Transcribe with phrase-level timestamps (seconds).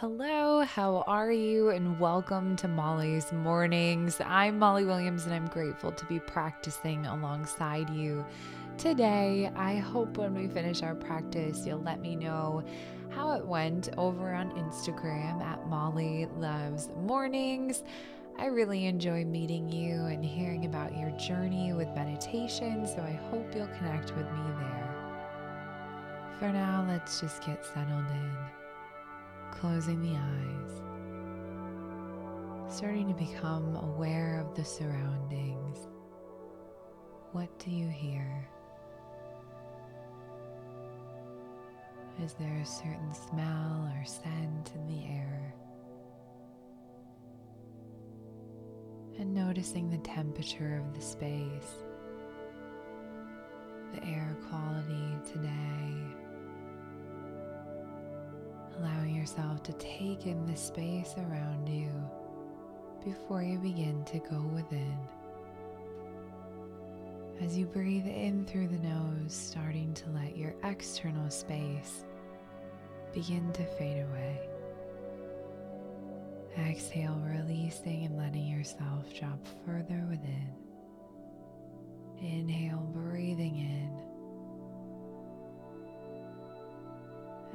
[0.00, 1.70] Hello, how are you?
[1.70, 4.20] And welcome to Molly's Mornings.
[4.22, 8.22] I'm Molly Williams, and I'm grateful to be practicing alongside you
[8.76, 9.50] today.
[9.56, 12.62] I hope when we finish our practice, you'll let me know
[13.08, 17.82] how it went over on Instagram at Molly Loves Mornings.
[18.38, 23.46] I really enjoy meeting you and hearing about your journey with meditation, so I hope
[23.56, 24.94] you'll connect with me there.
[26.38, 28.65] For now, let's just get settled in
[29.60, 30.82] closing the eyes,
[32.68, 35.88] starting to become aware of the surroundings.
[37.32, 38.48] What do you hear?
[42.22, 45.54] Is there a certain smell or scent in the air?
[49.18, 51.84] And noticing the temperature of the space,
[53.94, 56.15] the air quality today
[58.78, 61.90] allowing yourself to take in the space around you
[63.04, 64.96] before you begin to go within.
[67.40, 72.04] As you breathe in through the nose, starting to let your external space
[73.12, 74.40] begin to fade away.
[76.58, 80.48] Exhale, releasing and letting yourself drop further within.
[82.18, 84.05] Inhale, breathing in.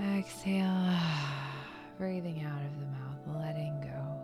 [0.00, 0.96] Exhale,
[1.98, 4.22] breathing out of the mouth, letting go.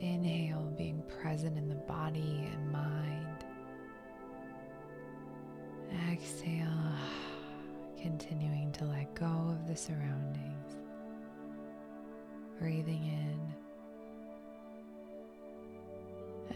[0.00, 3.44] Inhale, being present in the body and mind.
[6.10, 6.66] Exhale,
[8.02, 10.74] continuing to let go of the surroundings.
[12.58, 13.54] Breathing in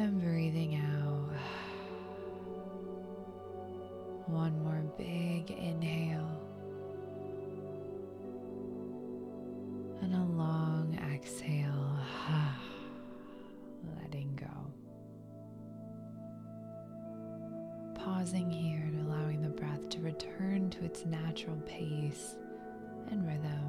[0.02, 1.30] and breathing out.
[4.26, 6.41] One more big inhale.
[18.32, 22.36] Pausing here and allowing the breath to return to its natural pace
[23.10, 23.60] and rhythm.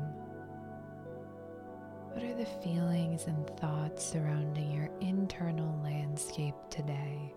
[2.14, 7.34] What are the feelings and thoughts surrounding your internal landscape today?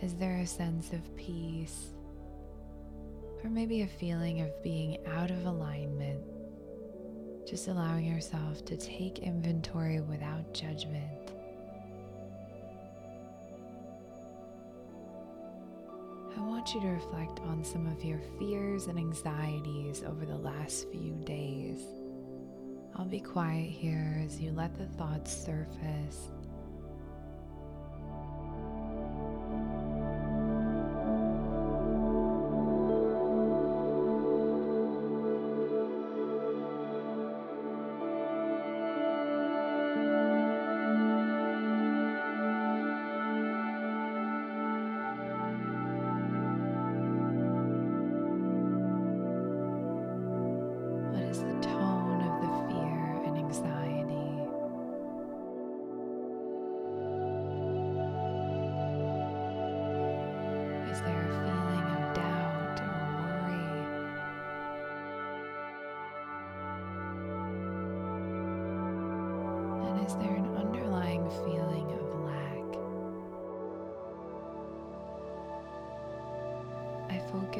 [0.00, 1.94] Is there a sense of peace?
[3.44, 6.22] Or maybe a feeling of being out of alignment
[7.48, 11.31] just allowing yourself to take inventory without judgment.
[16.36, 20.90] I want you to reflect on some of your fears and anxieties over the last
[20.90, 21.80] few days.
[22.96, 26.30] I'll be quiet here as you let the thoughts surface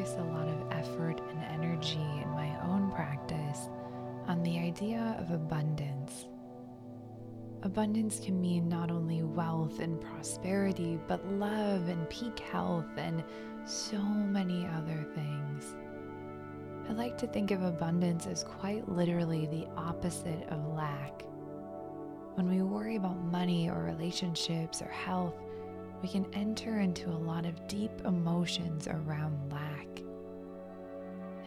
[0.03, 3.69] focus a lot of effort and energy in my own practice
[4.27, 6.27] on the idea of abundance.
[7.63, 13.23] Abundance can mean not only wealth and prosperity, but love and peak health and
[13.65, 15.75] so many other things.
[16.89, 21.23] I like to think of abundance as quite literally the opposite of lack.
[22.33, 25.35] When we worry about money or relationships or health,
[26.03, 29.87] we can enter into a lot of deep emotions around lack.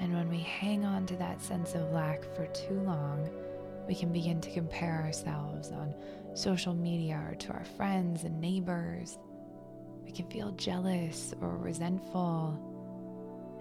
[0.01, 3.29] And when we hang on to that sense of lack for too long,
[3.87, 5.95] we can begin to compare ourselves on
[6.33, 9.19] social media or to our friends and neighbors.
[10.03, 12.59] We can feel jealous or resentful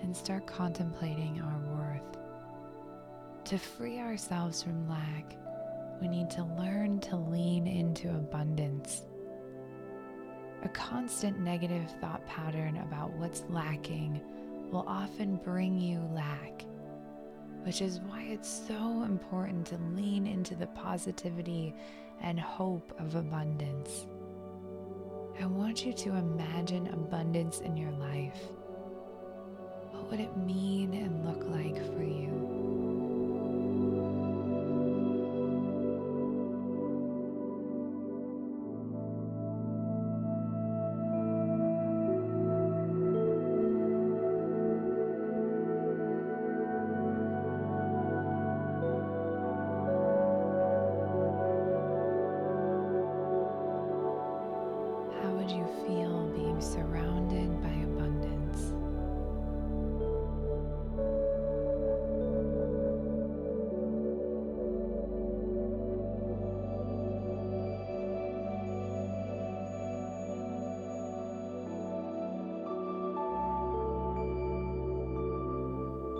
[0.01, 2.17] and start contemplating our worth.
[3.45, 5.35] To free ourselves from lack,
[6.01, 9.01] we need to learn to lean into abundance.
[10.65, 14.19] A constant negative thought pattern about what's lacking
[14.71, 16.65] will often bring you lack,
[17.63, 21.75] which is why it's so important to lean into the positivity
[22.19, 24.07] and hope of abundance.
[25.39, 28.41] I want you to imagine abundance in your life.
[29.91, 32.84] What would it mean and look like for you?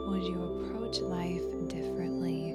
[0.06, 2.54] Would you approach life differently?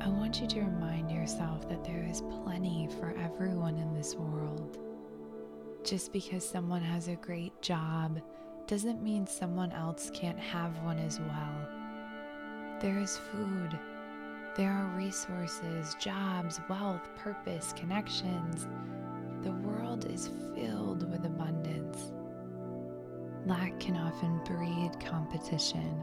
[0.00, 4.78] I want you to remind yourself that there is plenty for everyone in this world.
[5.82, 8.20] Just because someone has a great job
[8.66, 11.68] doesn't mean someone else can't have one as well.
[12.80, 13.78] There is food,
[14.56, 18.66] there are resources, jobs, wealth, purpose, connections.
[19.96, 22.12] World is filled with abundance.
[23.46, 26.02] Lack can often breed competition.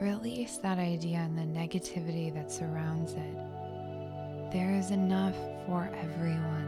[0.00, 4.52] Release that idea and the negativity that surrounds it.
[4.52, 5.36] There is enough
[5.66, 6.66] for everyone.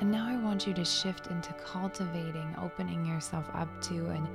[0.00, 4.26] And now I want you to shift into cultivating, opening yourself up to, and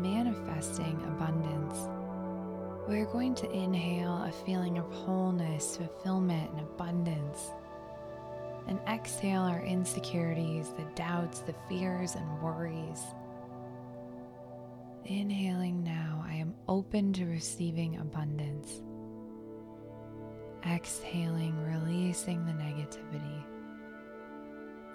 [0.00, 1.88] manifesting abundance.
[2.86, 7.50] We're going to inhale a feeling of wholeness, fulfillment, and abundance.
[8.68, 13.02] And exhale our insecurities, the doubts, the fears, and worries.
[15.04, 18.82] Inhaling now, I am open to receiving abundance.
[20.66, 23.44] Exhaling, releasing the negativity.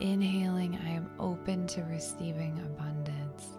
[0.02, 3.58] Inhaling, I am open to receiving abundance.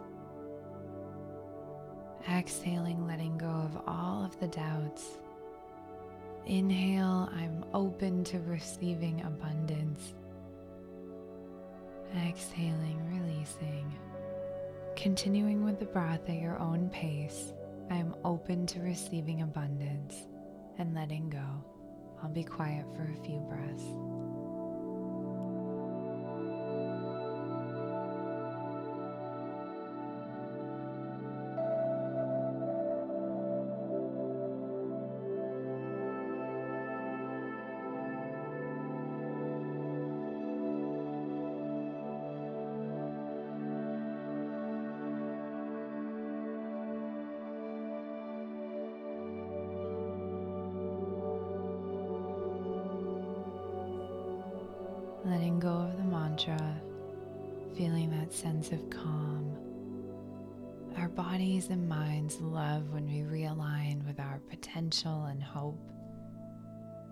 [2.30, 5.16] Exhaling, letting go of all of the doubts.
[6.46, 10.14] Inhale, I'm open to receiving abundance.
[12.16, 13.92] Exhaling, releasing.
[14.96, 17.52] Continuing with the breath at your own pace,
[17.90, 20.26] I am open to receiving abundance
[20.78, 21.64] and letting go.
[22.22, 23.84] I'll be quiet for a few breaths.
[56.46, 56.80] Mantra,
[57.76, 59.56] feeling that sense of calm.
[60.98, 65.78] Our bodies and minds love when we realign with our potential and hope.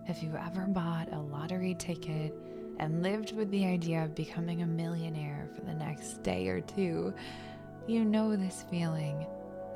[0.09, 2.35] If you ever bought a lottery ticket
[2.79, 7.15] and lived with the idea of becoming a millionaire for the next day or two,
[7.87, 9.27] you know this feeling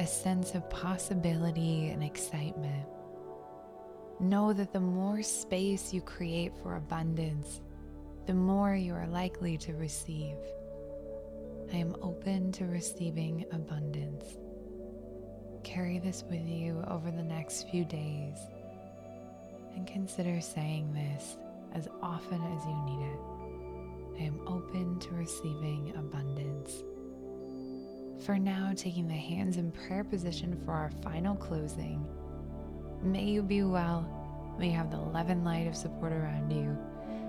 [0.01, 2.87] a sense of possibility and excitement.
[4.21, 7.61] Know that the more space you create for abundance,
[8.27, 10.37] the more you are likely to receive.
[11.73, 14.39] I am open to receiving abundance.
[15.63, 18.37] Carry this with you over the next few days
[19.75, 21.37] and consider saying this
[21.75, 23.19] as often as you need it.
[24.21, 26.83] I am open to receiving abundance.
[28.25, 32.07] For now, taking the hands in prayer position for our final closing.
[33.03, 34.09] May you be well.
[34.59, 36.79] May you have the love and light of support around you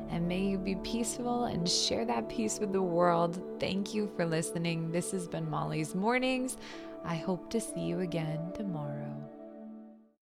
[0.09, 3.41] and may you be peaceful and share that peace with the world.
[3.59, 4.91] Thank you for listening.
[4.91, 6.57] This has been Molly's Mornings.
[7.03, 8.94] I hope to see you again tomorrow.